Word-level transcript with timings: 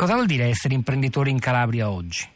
Cosa 0.00 0.14
vuol 0.14 0.24
dire 0.24 0.46
essere 0.46 0.72
imprenditore 0.72 1.28
in 1.28 1.38
Calabria 1.38 1.90
oggi? 1.90 2.26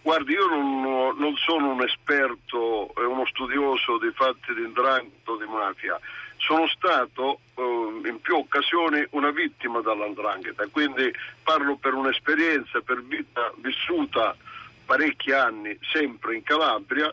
Guardi, 0.00 0.32
io 0.32 0.46
non, 0.46 1.18
non 1.18 1.36
sono 1.36 1.72
un 1.72 1.82
esperto 1.82 2.94
e 2.96 3.04
uno 3.04 3.26
studioso 3.26 3.98
dei 3.98 4.10
fatti 4.14 4.54
di 4.54 4.62
indrangheta 4.62 5.32
di 5.38 5.44
mafia, 5.44 6.00
sono 6.38 6.66
stato 6.68 7.40
eh, 7.54 8.08
in 8.08 8.22
più 8.22 8.36
occasioni 8.36 9.04
una 9.10 9.32
vittima 9.32 9.82
dall'andrangheta, 9.82 10.66
quindi 10.68 11.12
parlo 11.42 11.76
per 11.76 11.92
un'esperienza, 11.92 12.80
per 12.80 13.02
vita 13.02 13.52
vissuta 13.56 14.34
parecchi 14.86 15.30
anni 15.30 15.78
sempre 15.92 16.36
in 16.36 16.42
Calabria 16.42 17.12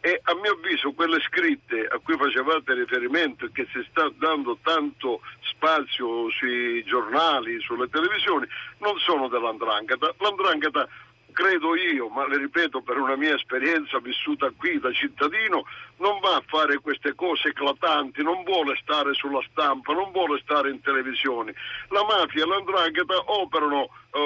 e 0.00 0.20
a 0.22 0.34
mio 0.34 0.52
avviso 0.52 0.92
quelle 0.92 1.20
scritte 1.20 1.86
a 1.86 1.98
cui 1.98 2.16
facevate 2.16 2.74
riferimento 2.74 3.44
e 3.44 3.52
che 3.52 3.66
si 3.72 3.84
sta 3.90 4.10
dando 4.16 4.58
tanto 4.62 5.20
spazio 5.42 6.30
sui 6.30 6.82
giornali, 6.84 7.60
sulle 7.60 7.88
televisioni, 7.88 8.46
non 8.78 8.98
sono 8.98 9.28
dell'andrangheta. 9.28 10.14
L'andrangheta 10.18 10.88
credo 11.32 11.76
io, 11.76 12.08
ma 12.08 12.26
le 12.26 12.38
ripeto 12.38 12.82
per 12.82 12.98
una 12.98 13.16
mia 13.16 13.34
esperienza 13.34 13.98
vissuta 13.98 14.50
qui 14.56 14.78
da 14.78 14.92
cittadino, 14.92 15.64
non 15.98 16.18
va 16.20 16.36
a 16.36 16.42
fare 16.46 16.78
queste 16.78 17.14
cose 17.14 17.48
eclatanti, 17.48 18.22
non 18.22 18.42
vuole 18.42 18.78
stare 18.82 19.14
sulla 19.14 19.42
stampa, 19.50 19.92
non 19.92 20.10
vuole 20.12 20.40
stare 20.42 20.70
in 20.70 20.80
televisione. 20.80 21.54
La 21.88 22.04
mafia 22.04 22.44
e 22.44 22.46
l'andrangheta 22.46 23.14
operano 23.26 23.82
uh, 23.82 24.18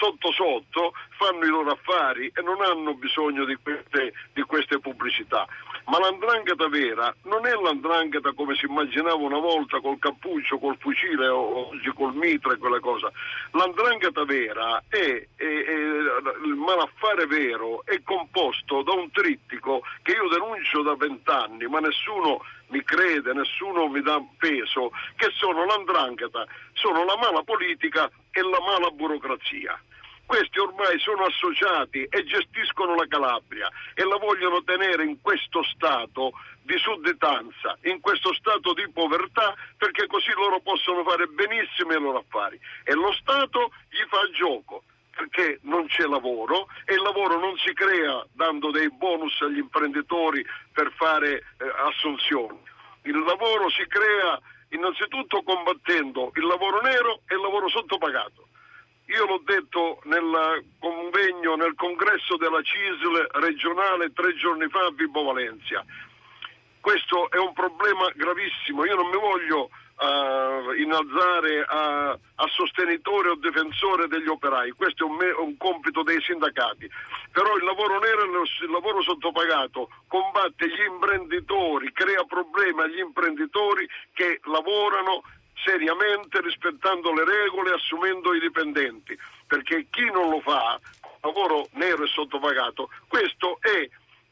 sotto 0.00 0.32
sotto, 0.32 0.94
fanno 1.18 1.44
i 1.44 1.48
loro 1.48 1.72
affari 1.72 2.32
e 2.34 2.40
non 2.40 2.62
hanno 2.62 2.94
bisogno 2.94 3.44
di 3.44 3.56
queste, 3.62 4.14
di 4.32 4.42
queste 4.42 4.80
pubblicità. 4.80 5.46
Ma 5.86 5.98
l'andrangheta 5.98 6.68
vera 6.68 7.14
non 7.24 7.46
è 7.46 7.52
l'andrangheta 7.52 8.32
come 8.32 8.54
si 8.54 8.64
immaginava 8.64 9.16
una 9.16 9.38
volta 9.38 9.80
col 9.80 9.98
cappuccio, 9.98 10.58
col 10.58 10.76
fucile 10.78 11.28
oggi 11.28 11.92
col 11.92 12.14
mitra 12.14 12.54
e 12.54 12.56
quelle 12.56 12.80
cose. 12.80 13.10
L'andrangheta 13.52 14.24
vera 14.24 14.82
è, 14.88 15.26
è, 15.36 15.42
è 15.42 15.72
il 16.44 16.54
malaffare 16.54 17.26
vero 17.26 17.84
è 17.84 18.00
composto 18.02 18.82
da 18.82 18.92
un 18.92 19.10
trittico 19.10 19.82
che 20.02 20.12
io 20.12 20.28
denuncio 20.28 20.82
da 20.82 20.94
vent'anni, 20.94 21.66
ma 21.66 21.80
nessuno 21.80 22.42
mi 22.68 22.82
crede, 22.84 23.32
nessuno 23.32 23.88
mi 23.88 24.00
dà 24.00 24.22
peso, 24.38 24.90
che 25.16 25.30
sono 25.36 25.64
l'andrangheta, 25.64 26.46
sono 26.72 27.04
la 27.04 27.16
mala 27.16 27.42
politica 27.42 28.08
e 28.30 28.42
la 28.42 28.60
mala 28.60 28.90
burocrazia. 28.90 29.78
Questi 30.30 30.60
ormai 30.60 30.96
sono 31.00 31.24
associati 31.24 32.04
e 32.04 32.22
gestiscono 32.22 32.94
la 32.94 33.08
Calabria 33.08 33.68
e 33.94 34.04
la 34.04 34.16
vogliono 34.16 34.62
tenere 34.62 35.02
in 35.02 35.20
questo 35.20 35.60
stato 35.64 36.30
di 36.62 36.78
sudditanza, 36.78 37.76
in 37.86 37.98
questo 37.98 38.32
stato 38.34 38.72
di 38.72 38.88
povertà, 38.92 39.56
perché 39.76 40.06
così 40.06 40.30
loro 40.36 40.60
possono 40.60 41.02
fare 41.02 41.26
benissimo 41.26 41.94
i 41.94 42.00
loro 42.00 42.18
affari. 42.18 42.60
E 42.84 42.94
lo 42.94 43.12
Stato 43.14 43.72
gli 43.88 44.06
fa 44.06 44.30
gioco 44.30 44.84
perché 45.10 45.58
non 45.62 45.88
c'è 45.88 46.04
lavoro 46.04 46.68
e 46.84 46.94
il 46.94 47.02
lavoro 47.02 47.36
non 47.40 47.56
si 47.56 47.72
crea 47.72 48.24
dando 48.30 48.70
dei 48.70 48.88
bonus 48.88 49.34
agli 49.40 49.58
imprenditori 49.58 50.46
per 50.72 50.92
fare 50.94 51.38
eh, 51.38 51.42
assunzioni. 51.88 52.56
Il 53.02 53.18
lavoro 53.18 53.68
si 53.70 53.84
crea 53.88 54.40
innanzitutto 54.68 55.42
combattendo 55.42 56.30
il 56.36 56.46
lavoro 56.46 56.80
nero 56.82 57.22
e 57.26 57.34
il 57.34 57.40
lavoro 57.40 57.68
sottopagato. 57.68 58.46
Io 59.10 59.26
l'ho 59.26 59.42
detto 59.44 60.00
nel 60.04 60.64
convegno, 60.78 61.56
nel 61.56 61.74
congresso 61.74 62.36
della 62.36 62.62
CISL 62.62 63.26
regionale 63.40 64.12
tre 64.12 64.34
giorni 64.34 64.68
fa 64.68 64.86
a 64.86 64.92
Vibo 64.92 65.24
Valencia. 65.24 65.84
Questo 66.80 67.28
è 67.30 67.36
un 67.36 67.52
problema 67.52 68.08
gravissimo. 68.14 68.84
Io 68.84 68.94
non 68.94 69.08
mi 69.08 69.18
voglio 69.18 69.68
uh, 70.00 70.72
innalzare 70.74 71.64
a, 71.66 72.10
a, 72.10 72.46
sostenitore 72.54 73.30
o 73.30 73.34
difensore 73.34 74.08
degli 74.08 74.28
operai, 74.28 74.70
questo 74.72 75.04
è 75.04 75.08
un, 75.08 75.16
me, 75.16 75.30
un, 75.30 75.56
compito 75.56 76.02
dei 76.02 76.20
sindacati, 76.22 76.88
però 77.32 77.56
il 77.56 77.64
lavoro 77.64 77.98
nero 77.98 78.22
e 78.22 78.64
il 78.64 78.70
lavoro 78.70 79.02
sottopagato 79.02 79.90
combatte 80.08 80.68
gli 80.68 80.84
imprenditori, 80.88 81.92
crea 81.92 82.24
problemi 82.24 82.80
agli 82.82 83.00
imprenditori 83.00 83.86
che 84.14 84.40
lavorano 84.44 85.22
seriamente 85.64 86.40
rispettando 86.40 87.12
le 87.12 87.24
regole, 87.24 87.72
assumendo 87.72 88.34
i 88.34 88.40
dipendenti, 88.40 89.16
perché 89.46 89.86
chi 89.90 90.04
non 90.10 90.30
lo 90.30 90.40
fa, 90.40 90.78
lavoro 91.22 91.68
nero 91.72 92.04
e 92.04 92.08
sottopagato, 92.08 92.88
questo 93.08 93.58
è 93.60 93.88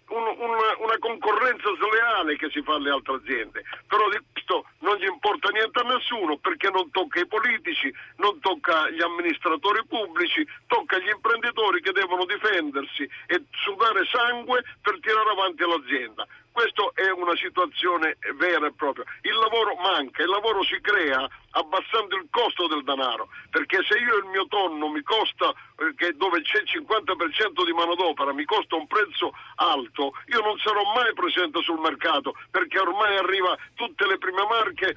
un, 0.09 0.23
una, 0.39 0.77
una, 0.79 0.99
concorrenza 0.99 1.69
sleale 1.77 2.37
che 2.37 2.49
si 2.51 2.63
fa 2.63 2.75
alle 2.75 2.91
altre 2.91 3.17
aziende, 3.17 3.63
però 3.87 4.09
di 4.09 4.19
questo 4.49 4.65
non 4.79 4.97
gli 4.97 5.05
importa 5.05 5.51
niente 5.51 5.79
a 5.81 5.83
nessuno 5.83 6.39
perché 6.39 6.71
non 6.71 6.91
tocca 6.91 7.21
i 7.21 7.27
politici, 7.27 7.93
non 8.17 8.41
tocca 8.41 8.89
gli 8.89 9.03
amministratori 9.03 9.85
pubblici, 9.87 10.47
tocca 10.67 10.97
agli 10.97 11.11
imprenditori 11.11 11.83
che 11.83 11.93
devono 11.93 12.25
difendersi 12.25 13.03
e 13.27 13.45
sudare 13.51 14.07
sangue 14.07 14.65
per 14.81 14.99
tirare 15.01 15.31
avanti 15.31 15.63
l'azienda. 15.65 16.27
Questa 16.51 16.91
è 16.95 17.11
una 17.11 17.37
situazione 17.37 18.17
vera 18.35 18.67
e 18.67 18.73
propria. 18.73 19.05
Il 19.23 19.35
lavoro 19.35 19.77
manca, 19.77 20.23
il 20.23 20.29
lavoro 20.29 20.65
si 20.65 20.81
crea 20.81 21.29
abbassando 21.53 22.17
il 22.17 22.27
costo 22.31 22.67
del 22.67 22.83
denaro, 22.83 23.29
perché 23.51 23.79
se 23.87 23.97
io 23.99 24.17
il 24.19 24.25
mio 24.25 24.47
tonno 24.49 24.89
mi 24.89 25.03
costa, 25.03 25.55
eh, 25.99 26.13
dove 26.15 26.43
c'è 26.43 26.59
il 26.59 26.83
50% 26.83 27.65
di 27.65 27.73
manodopera, 27.73 28.33
mi 28.33 28.45
costa 28.45 28.75
un 28.75 28.87
prezzo 28.87 29.33
alto, 29.57 30.15
io 30.27 30.41
non 30.41 30.59
sarò 30.59 30.83
mai 30.95 31.13
presente 31.15 31.63
sul 31.63 31.79
mercato, 31.79 32.35
perché 32.51 32.79
ormai 32.81 33.17
arriva 33.17 33.57
tutte 33.75 34.07
le 34.07 34.19
prime 34.19 34.38
marche 34.47 34.95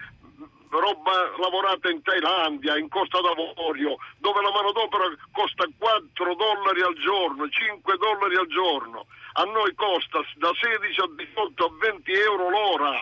roba 0.79 1.35
lavorata 1.37 1.89
in 1.89 2.01
Thailandia, 2.01 2.77
in 2.77 2.87
Costa 2.87 3.19
d'Avorio, 3.19 3.97
dove 4.17 4.41
la 4.41 4.51
manodopera 4.51 5.05
costa 5.31 5.65
4 5.77 6.35
dollari 6.35 6.81
al 6.81 6.95
giorno, 6.95 7.49
5 7.49 7.97
dollari 7.97 8.35
al 8.35 8.47
giorno. 8.47 9.05
A 9.33 9.43
noi 9.43 9.73
costa 9.75 10.23
da 10.35 10.51
16 10.53 10.99
a 11.01 11.09
18 11.15 11.65
a 11.65 11.71
20 11.79 12.11
euro 12.11 12.49
l'ora. 12.49 13.01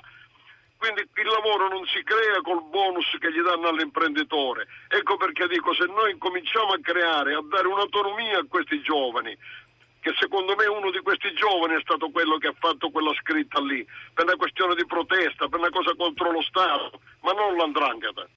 Quindi 0.78 1.02
il 1.02 1.28
lavoro 1.28 1.68
non 1.68 1.86
si 1.88 2.02
crea 2.04 2.40
col 2.42 2.64
bonus 2.70 3.06
che 3.20 3.32
gli 3.34 3.42
danno 3.42 3.68
all'imprenditore. 3.68 4.66
Ecco 4.88 5.18
perché 5.18 5.48
dico, 5.48 5.74
se 5.74 5.86
noi 5.86 6.18
cominciamo 6.18 6.72
a 6.72 6.80
creare, 6.82 7.36
a 7.36 7.44
dare 7.44 7.68
un'autonomia 7.68 8.40
a 8.40 8.46
questi 8.48 8.82
giovani, 8.82 9.38
che 10.00 10.14
secondo 10.18 10.56
me 10.56 10.66
uno 10.66 10.92
di 10.92 11.00
questi 11.00 11.32
giovani 11.34 11.76
è 11.76 11.82
stato 11.82 12.10
quello 12.10 12.38
che 12.38 12.48
ha 12.48 12.56
fatto 12.58 12.90
quella 12.90 13.14
scritta 13.22 13.60
lì, 13.62 13.86
per 14.14 14.26
una 14.26 14.36
questione 14.36 14.76
di 14.76 14.86
protesta, 14.86 15.48
per 15.48 15.60
una 15.60 15.70
cosa 15.70 15.94
contro 15.96 16.32
lo 16.32 16.42
Stato, 16.42 17.02
ma 17.22 17.34
non 17.34 17.56
l'andrangheta. 17.56 18.28